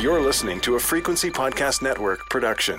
[0.00, 2.78] You're listening to a Frequency Podcast Network production.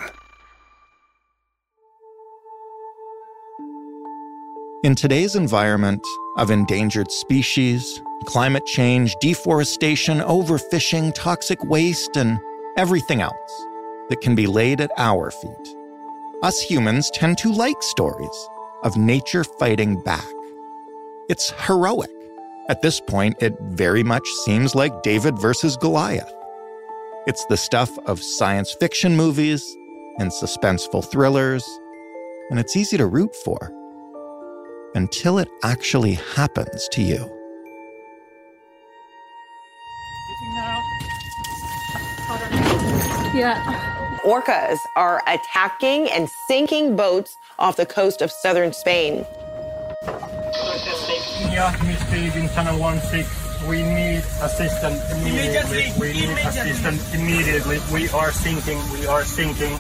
[4.84, 6.06] In today's environment
[6.38, 12.40] of endangered species, climate change, deforestation, overfishing, toxic waste, and
[12.78, 13.66] everything else
[14.10, 15.76] that can be laid at our feet,
[16.44, 18.48] us humans tend to like stories
[18.84, 20.28] of nature fighting back.
[21.30, 22.12] It's heroic.
[22.70, 26.32] At this point, it very much seems like David versus Goliath.
[27.28, 29.62] It's the stuff of science fiction movies
[30.18, 31.62] and suspenseful thrillers,
[32.50, 33.70] and it's easy to root for
[34.96, 37.18] until it actually happens to you.
[43.36, 43.62] Yeah.
[44.24, 49.26] Orcas are attacking and sinking boats off the coast of southern Spain.
[53.64, 53.70] Yeah, misbehaving channel 16.
[53.70, 55.92] We need assistance immediately.
[55.92, 56.44] Immediately, We need immediately.
[56.44, 57.80] assistance immediately.
[57.94, 58.80] We are sinking.
[58.94, 59.80] We are sinking.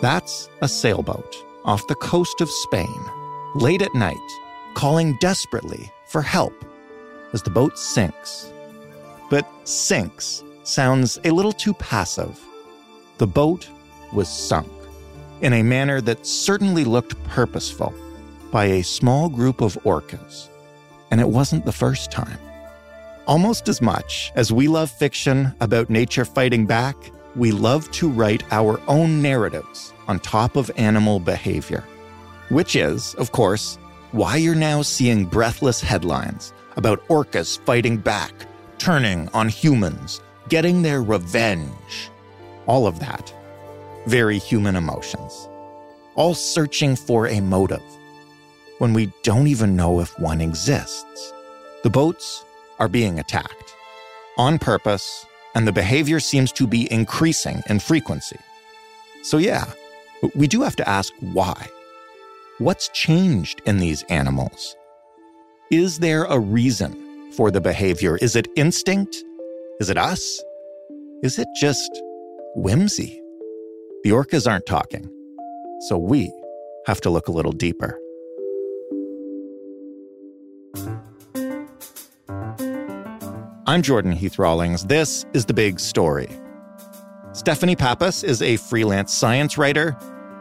[0.00, 3.00] That's a sailboat off the coast of Spain,
[3.54, 4.16] late at night,
[4.74, 6.52] calling desperately for help
[7.32, 8.52] as the boat sinks.
[9.30, 12.38] But sinks sounds a little too passive.
[13.18, 13.68] The boat
[14.12, 14.68] was sunk
[15.40, 17.94] in a manner that certainly looked purposeful
[18.50, 20.48] by a small group of orcas.
[21.12, 22.38] And it wasn't the first time.
[23.26, 26.96] Almost as much as we love fiction about nature fighting back,
[27.36, 31.84] we love to write our own narratives on top of animal behavior.
[32.48, 33.76] Which is, of course,
[34.12, 38.32] why you're now seeing breathless headlines about orcas fighting back,
[38.78, 42.10] turning on humans, getting their revenge.
[42.66, 43.32] All of that.
[44.06, 45.46] Very human emotions.
[46.14, 47.82] All searching for a motive
[48.82, 51.32] when we don't even know if one exists.
[51.84, 52.44] The boats
[52.80, 53.76] are being attacked
[54.36, 58.40] on purpose, and the behavior seems to be increasing in frequency.
[59.22, 59.66] So, yeah,
[60.34, 61.68] we do have to ask why.
[62.58, 64.74] What's changed in these animals?
[65.70, 68.16] Is there a reason for the behavior?
[68.16, 69.16] Is it instinct?
[69.78, 70.42] Is it us?
[71.22, 72.02] Is it just
[72.56, 73.22] whimsy?
[74.02, 75.08] The orcas aren't talking,
[75.82, 76.32] so we
[76.86, 77.96] have to look a little deeper.
[83.72, 84.84] I'm Jordan Heath Rawlings.
[84.84, 86.28] This is The Big Story.
[87.32, 89.96] Stephanie Pappas is a freelance science writer.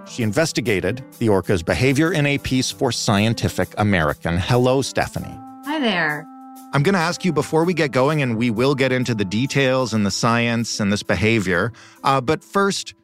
[0.05, 4.37] She investigated the orca's behavior in a piece for Scientific American.
[4.37, 5.39] Hello, Stephanie.
[5.63, 6.27] Hi there.
[6.73, 9.23] I'm going to ask you before we get going, and we will get into the
[9.23, 11.71] details and the science and this behavior.
[12.03, 12.95] Uh, but first,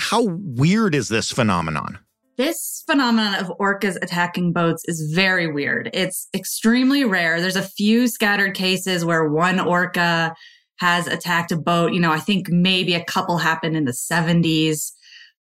[0.00, 2.00] how weird is this phenomenon?
[2.36, 5.88] This phenomenon of orcas attacking boats is very weird.
[5.94, 7.40] It's extremely rare.
[7.40, 10.34] There's a few scattered cases where one orca
[10.78, 11.94] has attacked a boat.
[11.94, 14.92] You know, I think maybe a couple happened in the 70s,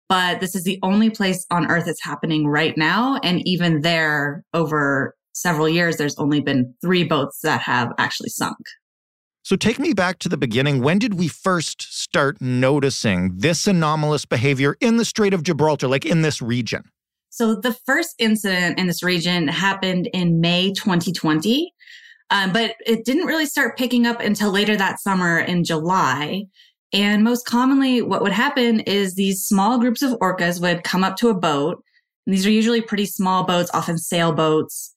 [0.09, 3.19] but this is the only place on earth it's happening right now.
[3.25, 8.56] And even there, over several years, there's only been three boats that have actually sunk.
[9.44, 10.81] So take me back to the beginning.
[10.81, 16.06] When did we first start noticing this anomalous behavior in the Strait of Gibraltar, like
[16.06, 16.84] in this region?
[17.28, 21.75] So the first incident in this region happened in May 2020,
[22.31, 26.44] um, but it didn't really start picking up until later that summer in July.
[26.94, 31.16] And most commonly, what would happen is these small groups of orcas would come up
[31.16, 31.84] to a boat.
[32.27, 34.94] And these are usually pretty small boats, often sailboats.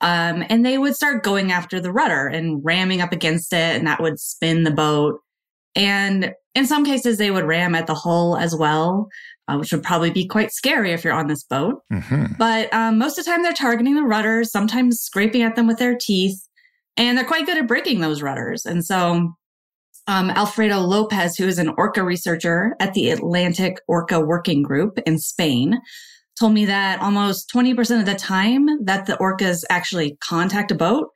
[0.00, 3.86] Um, and they would start going after the rudder and ramming up against it, and
[3.86, 5.20] that would spin the boat.
[5.74, 9.08] And in some cases, they would ram at the hull as well,
[9.48, 11.82] uh, which would probably be quite scary if you're on this boat.
[11.92, 12.34] Mm-hmm.
[12.38, 15.78] But um, most of the time, they're targeting the rudders, sometimes scraping at them with
[15.78, 16.40] their teeth,
[16.96, 18.66] and they're quite good at breaking those rudders.
[18.66, 19.32] And so,
[20.06, 25.18] um, Alfredo Lopez, who is an orca researcher at the Atlantic Orca Working Group in
[25.18, 25.80] Spain,
[26.38, 31.08] told me that almost 20% of the time that the orcas actually contact a boat,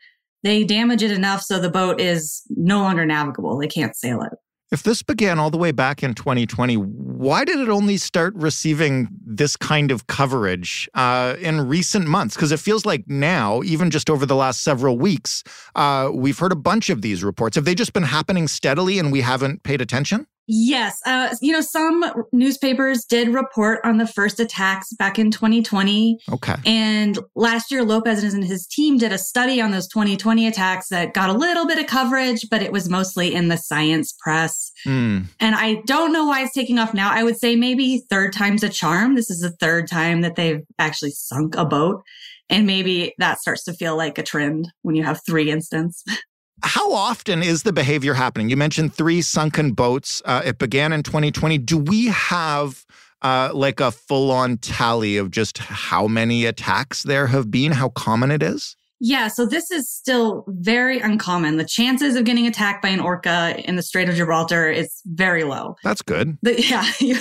[0.43, 3.59] they damage it enough so the boat is no longer navigable.
[3.59, 4.32] They can't sail it.
[4.72, 9.06] If this began all the way back in 2020, why did it only start receiving
[9.23, 12.35] this kind of coverage uh, in recent months?
[12.35, 15.44] Because it feels like now, even just over the last several weeks,
[15.75, 17.56] uh, we've heard a bunch of these reports.
[17.56, 20.26] Have they just been happening steadily and we haven't paid attention?
[20.47, 21.00] Yes.
[21.06, 26.19] Uh, you know, some newspapers did report on the first attacks back in 2020.
[26.33, 26.56] Okay.
[26.67, 31.15] And last year, Lopez and his team did a study on those 2020 attacks that
[31.15, 34.73] got a little bit of coverage, but it was mostly in the science press.
[34.87, 35.27] Mm.
[35.39, 37.11] And I don't know why it's taking off now.
[37.12, 39.15] I would say maybe third time's a charm.
[39.15, 42.03] This is the third time that they've actually sunk a boat.
[42.50, 46.05] And maybe that starts to feel like a trend when you have three instances.
[46.64, 48.49] How often is the behavior happening?
[48.49, 50.23] You mentioned three sunken boats.
[50.25, 51.59] Uh, it began in 2020.
[51.59, 52.85] Do we have
[53.23, 57.88] uh, like a full on tally of just how many attacks there have been, how
[57.91, 58.76] common it is?
[59.04, 61.56] Yeah, so this is still very uncommon.
[61.56, 65.43] The chances of getting attacked by an orca in the Strait of Gibraltar is very
[65.43, 65.75] low.
[65.82, 66.38] That's good.
[66.40, 67.19] But yeah, you,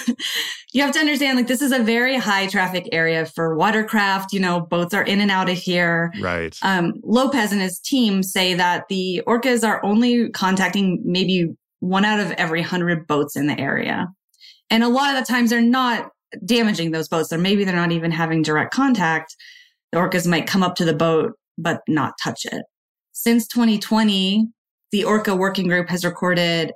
[0.74, 4.32] you have to understand like this is a very high traffic area for watercraft.
[4.32, 6.14] You know, boats are in and out of here.
[6.22, 6.56] Right.
[6.62, 11.50] Um, Lopez and his team say that the orcas are only contacting maybe
[11.80, 14.06] one out of every hundred boats in the area.
[14.70, 16.12] And a lot of the times they're not
[16.46, 19.36] damaging those boats, or maybe they're not even having direct contact.
[19.92, 22.64] The orcas might come up to the boat but not touch it.
[23.12, 24.48] Since 2020,
[24.92, 26.74] the Orca Working Group has recorded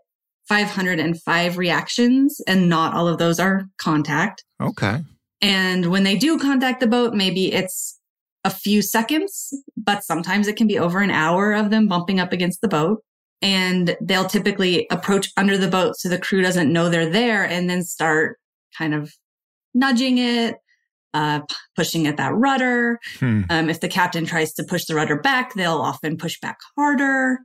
[0.47, 4.43] 505 reactions, and not all of those are contact.
[4.61, 5.01] Okay.
[5.41, 7.99] And when they do contact the boat, maybe it's
[8.43, 12.31] a few seconds, but sometimes it can be over an hour of them bumping up
[12.31, 13.03] against the boat.
[13.41, 17.69] And they'll typically approach under the boat so the crew doesn't know they're there and
[17.69, 18.37] then start
[18.77, 19.13] kind of
[19.73, 20.55] nudging it,
[21.15, 21.39] uh,
[21.75, 22.99] pushing at that rudder.
[23.19, 23.43] Hmm.
[23.49, 27.39] Um, if the captain tries to push the rudder back, they'll often push back harder.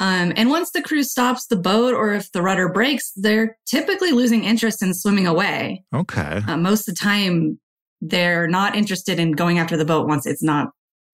[0.00, 4.10] Um, and once the crew stops the boat or if the rudder breaks, they're typically
[4.10, 5.84] losing interest in swimming away.
[5.94, 6.40] Okay.
[6.48, 7.60] Uh, most of the time,
[8.00, 10.70] they're not interested in going after the boat once it's not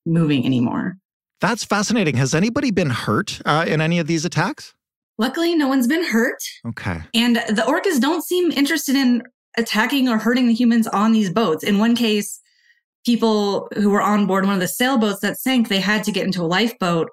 [0.07, 0.97] moving anymore.
[1.43, 2.17] That's fascinating.
[2.17, 4.75] Has anybody been hurt uh, in any of these attacks?
[5.19, 6.39] Luckily, no one's been hurt.
[6.67, 7.03] Okay.
[7.13, 9.23] And the orcas don't seem interested in
[9.59, 11.65] attacking or hurting the humans on these boats.
[11.65, 12.41] In one case,
[13.05, 16.25] people who were on board one of the sailboats that sank, they had to get
[16.25, 17.11] into a lifeboat.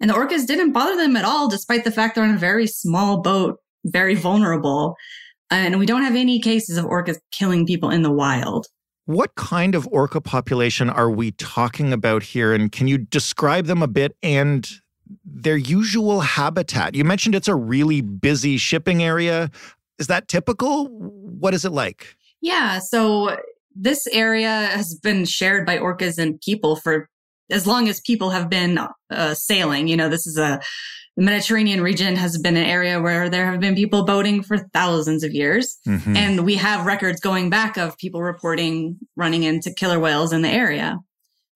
[0.00, 2.66] And the orcas didn't bother them at all, despite the fact they're on a very
[2.66, 4.96] small boat, very vulnerable.
[5.50, 8.66] And we don't have any cases of orcas killing people in the wild.
[9.04, 12.54] What kind of orca population are we talking about here?
[12.54, 14.68] And can you describe them a bit and
[15.24, 16.94] their usual habitat?
[16.94, 19.50] You mentioned it's a really busy shipping area.
[20.02, 20.86] Is that typical?
[20.88, 22.16] What is it like?
[22.40, 22.80] Yeah.
[22.80, 23.36] So
[23.72, 27.08] this area has been shared by orcas and people for
[27.52, 29.86] as long as people have been uh, sailing.
[29.86, 30.60] You know, this is a
[31.16, 35.22] the Mediterranean region has been an area where there have been people boating for thousands
[35.22, 35.78] of years.
[35.86, 36.16] Mm-hmm.
[36.16, 40.48] And we have records going back of people reporting running into killer whales in the
[40.48, 40.98] area.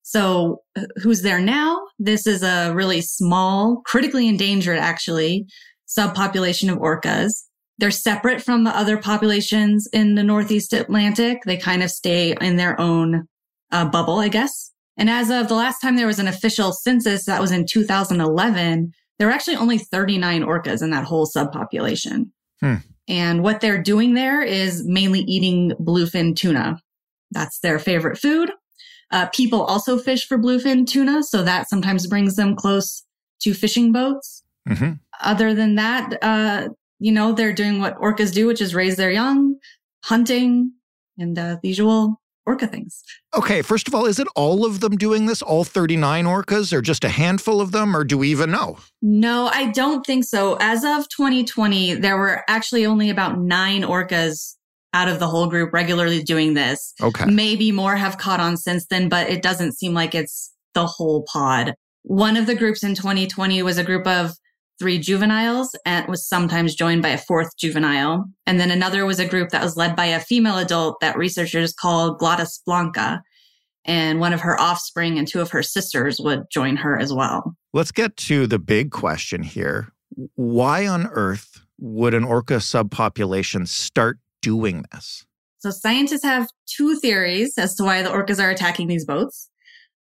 [0.02, 0.60] So
[1.02, 1.81] who's there now?
[1.99, 5.46] This is a really small, critically endangered, actually,
[5.88, 7.45] subpopulation of orcas.
[7.78, 11.43] They're separate from the other populations in the Northeast Atlantic.
[11.44, 13.28] They kind of stay in their own
[13.70, 14.73] uh, bubble, I guess.
[14.96, 18.93] And as of the last time there was an official census, that was in 2011,
[19.19, 22.31] there were actually only 39 orcas in that whole subpopulation.
[22.61, 22.76] Hmm.
[23.08, 26.81] And what they're doing there is mainly eating bluefin tuna.
[27.31, 28.50] That's their favorite food.
[29.12, 33.05] Uh, people also fish for bluefin tuna, so that sometimes brings them close
[33.40, 34.43] to fishing boats.
[34.69, 34.94] Mm-hmm.
[35.20, 39.10] Other than that, uh, you know, they're doing what orcas do, which is raise their
[39.10, 39.56] young,
[40.04, 40.72] hunting,
[41.19, 43.02] and uh, the usual orca things.
[43.37, 45.43] Okay, first of all, is it all of them doing this?
[45.43, 48.78] All 39 orcas, or just a handful of them, or do we even know?
[49.02, 50.56] No, I don't think so.
[50.60, 54.54] As of 2020, there were actually only about nine orcas
[54.94, 56.94] out of the whole group regularly doing this.
[57.02, 57.26] Okay.
[57.26, 61.25] Maybe more have caught on since then, but it doesn't seem like it's the whole
[61.25, 61.75] pod.
[62.02, 64.32] One of the groups in 2020 was a group of
[64.78, 68.26] three juveniles and was sometimes joined by a fourth juvenile.
[68.46, 71.73] And then another was a group that was led by a female adult that researchers
[71.73, 73.23] called Gladis blanca.
[73.85, 77.56] And one of her offspring and two of her sisters would join her as well.
[77.73, 79.92] Let's get to the big question here.
[80.35, 85.25] Why on earth would an orca subpopulation start doing this?
[85.59, 89.50] So scientists have two theories as to why the orcas are attacking these boats.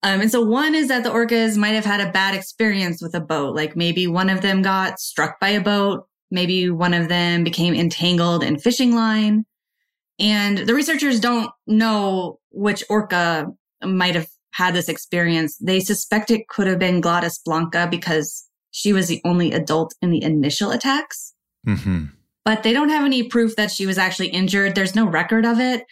[0.03, 3.15] Um, and so one is that the orcas might have had a bad experience with
[3.15, 3.55] a boat.
[3.55, 6.05] Like maybe one of them got struck by a boat.
[6.29, 9.45] Maybe one of them became entangled in fishing line.
[10.19, 13.47] And the researchers don't know which orca
[13.83, 15.57] might have had this experience.
[15.57, 20.09] They suspect it could have been Gladis blanca because she was the only adult in
[20.09, 21.33] the initial attacks.
[21.65, 22.05] Mm-hmm.
[22.43, 24.75] But they don't have any proof that she was actually injured.
[24.75, 25.85] There's no record of it.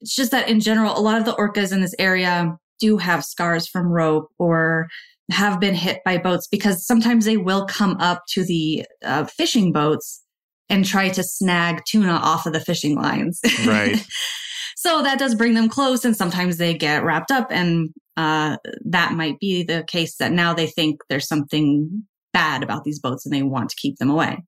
[0.00, 3.24] It's just that in general, a lot of the orcas in this area do have
[3.24, 4.88] scars from rope or
[5.30, 9.72] have been hit by boats because sometimes they will come up to the uh, fishing
[9.72, 10.22] boats
[10.68, 13.40] and try to snag tuna off of the fishing lines.
[13.64, 14.04] Right.
[14.76, 19.12] so that does bring them close and sometimes they get wrapped up and uh, that
[19.12, 23.32] might be the case that now they think there's something bad about these boats and
[23.32, 24.42] they want to keep them away.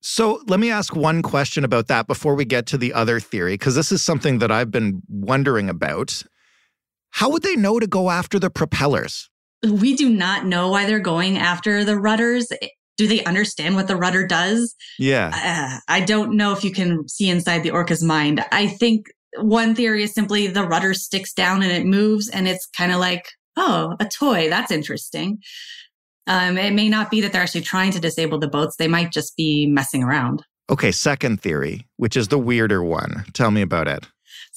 [0.00, 3.54] So let me ask one question about that before we get to the other theory,
[3.54, 6.22] because this is something that I've been wondering about.
[7.12, 9.30] How would they know to go after the propellers?
[9.62, 12.48] we do not know why they're going after the rudders.
[12.96, 14.74] Do they understand what the rudder does?
[14.98, 15.30] Yeah.
[15.32, 18.44] Uh, I don't know if you can see inside the orca's mind.
[18.52, 22.66] I think one theory is simply the rudder sticks down and it moves and it's
[22.66, 23.26] kind of like,
[23.56, 24.48] oh, a toy.
[24.48, 25.38] That's interesting.
[26.26, 28.76] Um, it may not be that they're actually trying to disable the boats.
[28.76, 30.44] They might just be messing around.
[30.68, 33.24] Okay, second theory, which is the weirder one.
[33.32, 34.06] Tell me about it.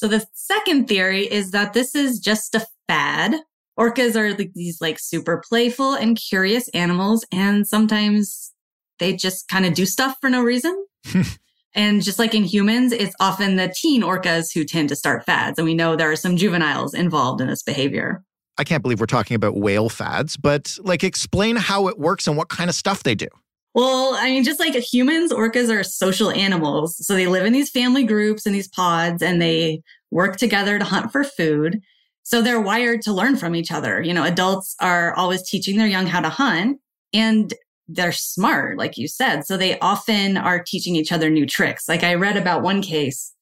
[0.03, 3.35] So the second theory is that this is just a fad.
[3.79, 8.51] Orcas are like these like super playful and curious animals, and sometimes
[8.99, 10.85] they just kind of do stuff for no reason.
[11.73, 15.57] and just like in humans, it's often the teen orcas who tend to start fads.
[15.57, 18.25] And we know there are some juveniles involved in this behavior.
[18.57, 22.35] I can't believe we're talking about whale fads, but like explain how it works and
[22.35, 23.29] what kind of stuff they do.
[23.73, 27.05] Well, I mean, just like humans, orcas are social animals.
[27.05, 30.85] So they live in these family groups and these pods and they work together to
[30.85, 31.81] hunt for food.
[32.21, 34.01] So they're wired to learn from each other.
[34.01, 36.79] You know, adults are always teaching their young how to hunt
[37.13, 37.53] and
[37.87, 39.45] they're smart, like you said.
[39.45, 41.89] So they often are teaching each other new tricks.
[41.89, 43.33] Like I read about one case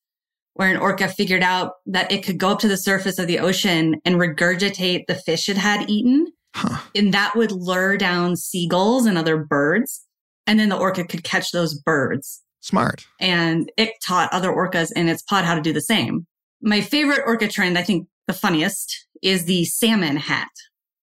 [0.53, 3.39] where an orca figured out that it could go up to the surface of the
[3.39, 6.27] ocean and regurgitate the fish it had eaten.
[6.55, 6.81] Huh.
[6.95, 10.05] And that would lure down seagulls and other birds.
[10.51, 12.41] And then the orca could catch those birds.
[12.59, 13.07] Smart.
[13.21, 16.27] And it taught other orcas in its pod how to do the same.
[16.61, 20.49] My favorite orca trend, I think the funniest, is the salmon hat.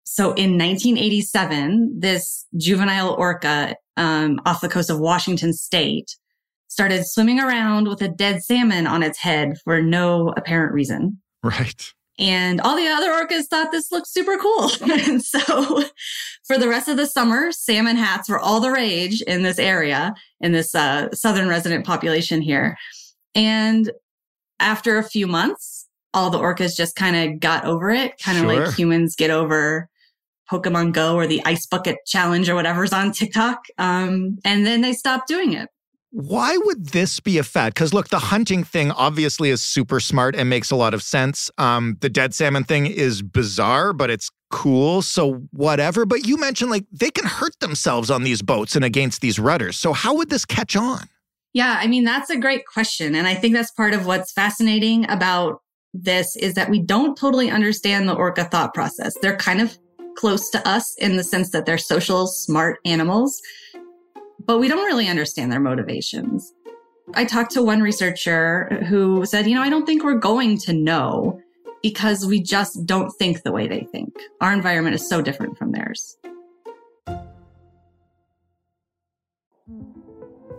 [0.05, 6.14] So in 1987, this juvenile orca um, off the coast of Washington state
[6.69, 11.23] started swimming around with a dead salmon on its head for no apparent reason.
[11.43, 11.95] Right.
[12.18, 14.70] And all the other orcas thought this looked super cool.
[15.06, 15.84] and so
[16.44, 20.14] for the rest of the summer, salmon hats were all the rage in this area,
[20.40, 22.76] in this uh, southern resident population here.
[23.34, 23.92] And
[24.58, 28.44] after a few months, all the orcas just kind of got over it, kind of
[28.44, 28.66] sure.
[28.66, 29.88] like humans get over
[30.50, 33.66] Pokemon Go or the ice bucket challenge or whatever's on TikTok.
[33.76, 35.68] Um, and then they stopped doing it.
[36.10, 37.74] Why would this be a fad?
[37.74, 41.50] Because look, the hunting thing obviously is super smart and makes a lot of sense.
[41.58, 45.02] Um, the dead salmon thing is bizarre, but it's cool.
[45.02, 46.06] So whatever.
[46.06, 49.76] But you mentioned like they can hurt themselves on these boats and against these rudders.
[49.76, 51.08] So how would this catch on?
[51.52, 55.10] Yeah, I mean that's a great question, and I think that's part of what's fascinating
[55.10, 55.62] about
[55.94, 59.14] this is that we don't totally understand the orca thought process.
[59.22, 59.76] They're kind of
[60.16, 63.40] close to us in the sense that they're social, smart animals
[64.49, 66.55] but we don't really understand their motivations.
[67.14, 70.73] I talked to one researcher who said, you know, I don't think we're going to
[70.73, 71.38] know
[71.83, 74.12] because we just don't think the way they think.
[74.40, 76.17] Our environment is so different from theirs.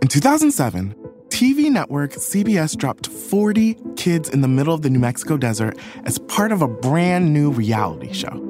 [0.00, 0.94] In 2007,
[1.28, 6.18] TV network CBS dropped 40 kids in the middle of the New Mexico desert as
[6.18, 8.49] part of a brand new reality show.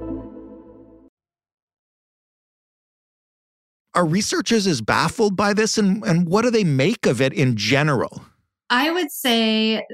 [3.93, 7.57] Are researchers as baffled by this and, and what do they make of it in
[7.57, 8.23] general?
[8.69, 9.85] I would say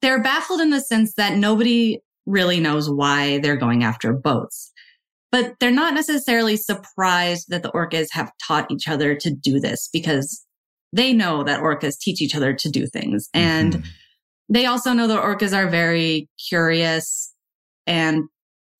[0.00, 4.72] they're baffled in the sense that nobody really knows why they're going after boats.
[5.32, 9.88] But they're not necessarily surprised that the orcas have taught each other to do this
[9.92, 10.44] because
[10.92, 13.28] they know that orcas teach each other to do things.
[13.32, 13.88] And mm-hmm.
[14.48, 17.32] they also know that orcas are very curious
[17.86, 18.24] and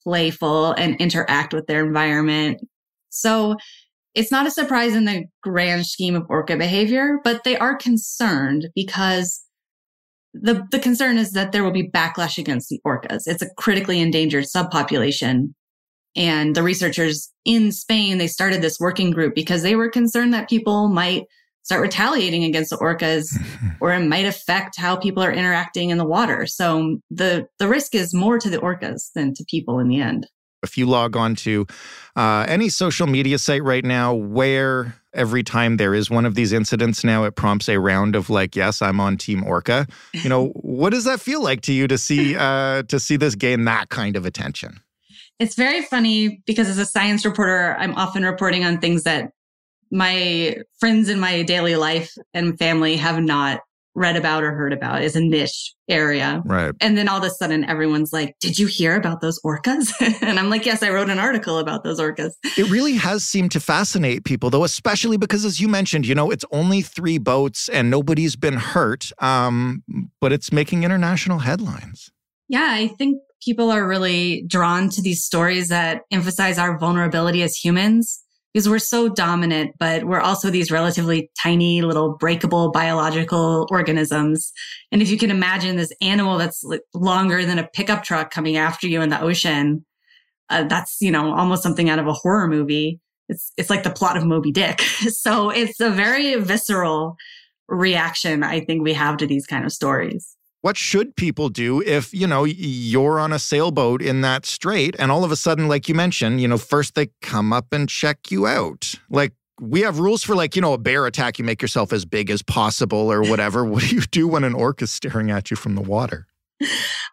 [0.03, 2.61] playful and interact with their environment.
[3.11, 3.57] So
[4.15, 8.69] it's not a surprise in the grand scheme of orca behavior, but they are concerned
[8.75, 9.43] because
[10.35, 13.23] the, the concern is that there will be backlash against the orcas.
[13.27, 15.55] It's a critically endangered subpopulation.
[16.17, 20.49] And the researchers in Spain, they started this working group because they were concerned that
[20.49, 21.25] people might
[21.63, 23.29] start retaliating against the orcas
[23.81, 26.47] or it might affect how people are interacting in the water.
[26.47, 30.27] So the, the risk is more to the orcas than to people in the end.
[30.63, 31.67] If you log on to
[32.17, 36.53] uh, any social media site right now where every time there is one of these
[36.53, 39.87] incidents now it prompts a round of like yes i'm on team orca.
[40.13, 43.35] You know what does that feel like to you to see uh, to see this
[43.35, 44.81] gain that kind of attention?
[45.39, 49.31] It's very funny because as a science reporter i'm often reporting on things that
[49.91, 53.61] my friends in my daily life and family have not
[53.95, 55.03] read about or heard about.
[55.03, 56.43] is a niche area.
[56.45, 56.73] Right.
[56.81, 59.93] And then all of a sudden everyone's like, did you hear about those orcas?
[60.23, 62.33] and I'm like, yes, I wrote an article about those orcas.
[62.57, 66.31] It really has seemed to fascinate people, though, especially because, as you mentioned, you know,
[66.31, 69.83] it's only three boats and nobody's been hurt, um,
[70.21, 72.11] but it's making international headlines.
[72.49, 77.57] Yeah, I think people are really drawn to these stories that emphasize our vulnerability as
[77.57, 84.53] humans because we're so dominant, but we're also these relatively tiny little breakable biological organisms.
[84.91, 86.65] And if you can imagine this animal that's
[86.95, 89.85] longer than a pickup truck coming after you in the ocean,
[90.49, 93.01] uh, that's, you know, almost something out of a horror movie.
[93.29, 94.81] It's, it's like the plot of Moby Dick.
[95.11, 97.17] so it's a very visceral
[97.69, 102.13] reaction I think we have to these kind of stories what should people do if
[102.13, 105.89] you know you're on a sailboat in that strait and all of a sudden like
[105.89, 109.99] you mentioned you know first they come up and check you out like we have
[109.99, 113.11] rules for like you know a bear attack you make yourself as big as possible
[113.11, 115.83] or whatever what do you do when an orc is staring at you from the
[115.83, 116.27] water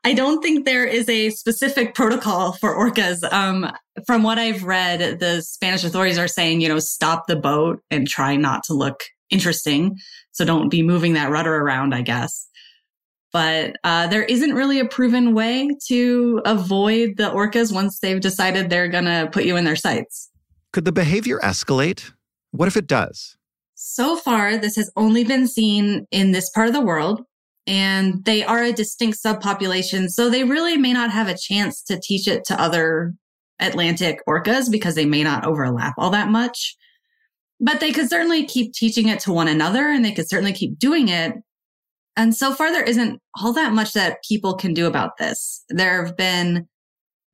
[0.03, 3.23] I don't think there is a specific protocol for orcas.
[3.31, 3.71] Um,
[4.05, 8.09] from what I've read, the Spanish authorities are saying, you know, stop the boat and
[8.09, 9.97] try not to look interesting.
[10.33, 12.46] So don't be moving that rudder around, I guess
[13.33, 18.69] but uh, there isn't really a proven way to avoid the orcas once they've decided
[18.69, 20.29] they're going to put you in their sights.
[20.73, 22.11] Could the behavior escalate?
[22.51, 23.37] What if it does?
[23.75, 27.21] So far, this has only been seen in this part of the world,
[27.67, 30.09] and they are a distinct subpopulation.
[30.09, 33.13] So they really may not have a chance to teach it to other
[33.59, 36.75] Atlantic orcas because they may not overlap all that much.
[37.59, 40.77] But they could certainly keep teaching it to one another and they could certainly keep
[40.77, 41.33] doing it
[42.17, 45.63] and so far, there isn't all that much that people can do about this.
[45.69, 46.67] There have been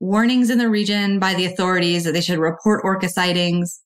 [0.02, 3.82] warnings in the region by the authorities that they should report orca sightings.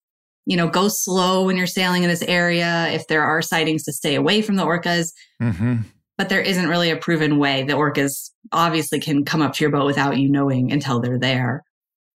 [0.48, 2.88] You know, go slow when you're sailing in this area.
[2.90, 5.14] If there are sightings, to stay away from the orcas.
[5.42, 5.82] Mm-hmm.
[6.18, 7.62] But there isn't really a proven way.
[7.62, 11.64] The orcas obviously can come up to your boat without you knowing until they're there.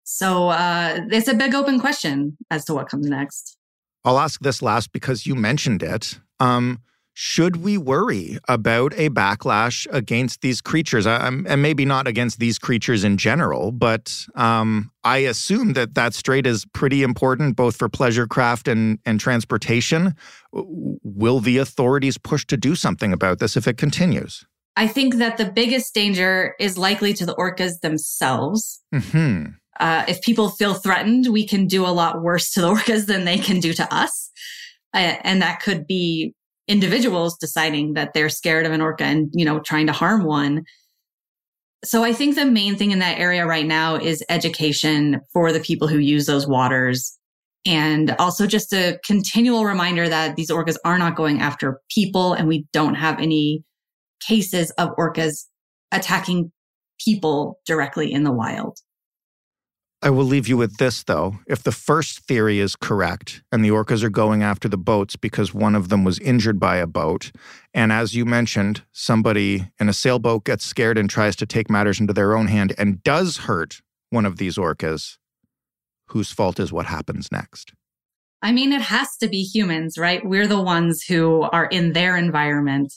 [0.04, 3.56] So uh, it's a big open question as to what comes next.
[4.04, 6.20] I'll ask this last because you mentioned it.
[6.38, 6.78] Um,
[7.20, 11.04] should we worry about a backlash against these creatures?
[11.04, 16.46] and maybe not against these creatures in general, but um, I assume that that strait
[16.46, 20.14] is pretty important both for pleasure craft and, and transportation.
[20.52, 24.46] Will the authorities push to do something about this if it continues?
[24.76, 28.80] I think that the biggest danger is likely to the orcas themselves.
[28.94, 29.54] Mm-hmm.
[29.80, 33.24] Uh, if people feel threatened, we can do a lot worse to the orcas than
[33.24, 34.30] they can do to us.
[34.94, 36.34] Uh, and that could be
[36.68, 40.64] individuals deciding that they're scared of an orca and, you know, trying to harm one.
[41.84, 45.60] So I think the main thing in that area right now is education for the
[45.60, 47.16] people who use those waters.
[47.66, 52.48] And also just a continual reminder that these orcas are not going after people and
[52.48, 53.64] we don't have any
[54.20, 55.46] cases of orcas
[55.92, 56.52] attacking
[57.04, 58.78] people directly in the wild.
[60.00, 61.38] I will leave you with this, though.
[61.48, 65.52] If the first theory is correct, and the orcas are going after the boats because
[65.52, 67.32] one of them was injured by a boat,
[67.74, 71.98] and as you mentioned, somebody in a sailboat gets scared and tries to take matters
[71.98, 73.80] into their own hand and does hurt
[74.10, 75.18] one of these orcas,
[76.08, 77.72] whose fault is what happens next?
[78.40, 80.24] I mean, it has to be humans, right?
[80.24, 82.92] We're the ones who are in their environment.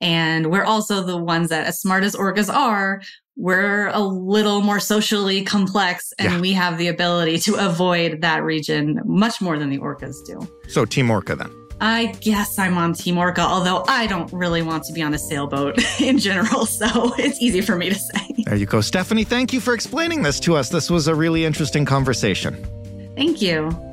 [0.00, 3.02] And we're also the ones that, as smart as orcas are,
[3.36, 6.40] we're a little more socially complex and yeah.
[6.40, 10.40] we have the ability to avoid that region much more than the orcas do.
[10.68, 11.50] So, Team Orca then?
[11.80, 15.18] I guess I'm on Team Orca, although I don't really want to be on a
[15.18, 18.34] sailboat in general, so it's easy for me to say.
[18.44, 18.80] There you go.
[18.80, 20.68] Stephanie, thank you for explaining this to us.
[20.68, 22.66] This was a really interesting conversation.
[23.14, 23.87] Thank you.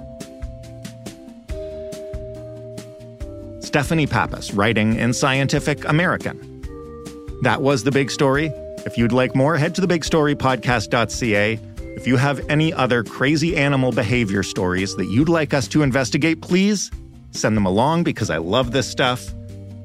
[3.75, 6.39] Stephanie Pappas, writing in Scientific American.
[7.41, 8.45] That was the big story.
[8.85, 11.59] If you'd like more, head to thebigstorypodcast.ca.
[11.97, 16.41] If you have any other crazy animal behavior stories that you'd like us to investigate,
[16.41, 16.89] please
[17.31, 19.33] send them along because I love this stuff.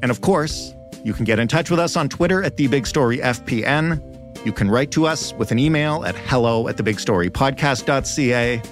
[0.03, 0.73] And of course,
[1.05, 4.47] you can get in touch with us on Twitter at TheBigStoryFPN.
[4.47, 8.63] You can write to us with an email at hello at thebigstorypodcast.ca.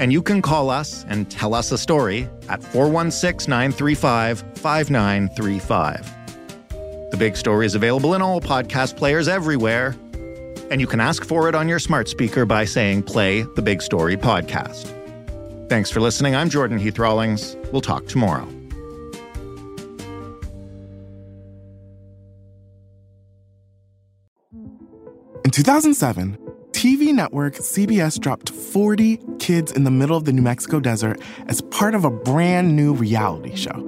[0.00, 7.10] And you can call us and tell us a story at 416 935 5935.
[7.10, 9.96] The Big Story is available in all podcast players everywhere,
[10.70, 13.80] and you can ask for it on your smart speaker by saying Play the Big
[13.80, 14.94] Story podcast.
[15.68, 16.34] Thanks for listening.
[16.34, 17.56] I'm Jordan Heath Rawlings.
[17.72, 18.46] We'll talk tomorrow.
[25.44, 26.36] In 2007,
[26.72, 31.62] TV network CBS dropped 40 kids in the middle of the New Mexico desert as
[31.62, 33.87] part of a brand new reality show.